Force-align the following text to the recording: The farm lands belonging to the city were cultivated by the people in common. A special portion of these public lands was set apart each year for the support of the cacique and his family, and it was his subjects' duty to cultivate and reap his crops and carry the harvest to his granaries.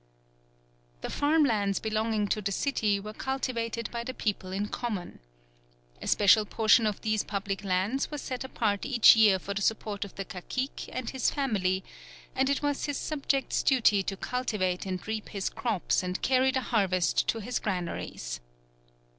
The 1.01 1.11
farm 1.11 1.43
lands 1.45 1.77
belonging 1.79 2.27
to 2.29 2.41
the 2.41 2.51
city 2.51 2.99
were 2.99 3.13
cultivated 3.13 3.87
by 3.91 4.03
the 4.03 4.15
people 4.15 4.51
in 4.51 4.67
common. 4.69 5.19
A 6.01 6.07
special 6.07 6.43
portion 6.43 6.87
of 6.87 7.01
these 7.01 7.21
public 7.23 7.63
lands 7.63 8.09
was 8.09 8.19
set 8.23 8.43
apart 8.43 8.83
each 8.83 9.15
year 9.15 9.37
for 9.37 9.53
the 9.53 9.61
support 9.61 10.03
of 10.03 10.15
the 10.15 10.25
cacique 10.25 10.89
and 10.91 11.11
his 11.11 11.29
family, 11.29 11.83
and 12.33 12.49
it 12.49 12.63
was 12.63 12.85
his 12.85 12.97
subjects' 12.97 13.61
duty 13.61 14.01
to 14.01 14.17
cultivate 14.17 14.87
and 14.87 15.07
reap 15.07 15.29
his 15.29 15.51
crops 15.51 16.01
and 16.01 16.23
carry 16.23 16.49
the 16.49 16.61
harvest 16.61 17.27
to 17.27 17.37
his 17.39 17.59
granaries. 17.59 18.39